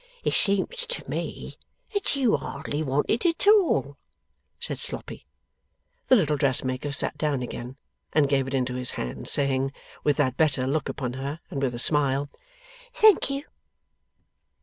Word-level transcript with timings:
'It 0.23 0.33
seems 0.33 0.87
to 0.87 1.07
me 1.07 1.57
that 1.93 2.15
you 2.15 2.35
hardly 2.35 2.81
want 2.81 3.05
it 3.07 3.23
at 3.23 3.45
all,' 3.45 3.99
said 4.59 4.79
Sloppy. 4.79 5.27
The 6.07 6.15
little 6.15 6.37
dressmaker 6.37 6.91
sat 6.91 7.19
down 7.19 7.43
again, 7.43 7.77
and 8.11 8.27
gave 8.27 8.47
it 8.47 8.55
into 8.55 8.73
his 8.73 8.89
hand, 8.97 9.27
saying, 9.27 9.71
with 10.03 10.17
that 10.17 10.37
better 10.37 10.65
look 10.65 10.89
upon 10.89 11.13
her, 11.13 11.39
and 11.51 11.61
with 11.61 11.75
a 11.75 11.77
smile: 11.77 12.31
'Thank 12.95 13.29
you! 13.29 13.43